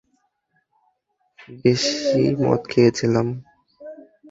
[1.61, 3.27] বেশিই মদ খেয়েছিলাম।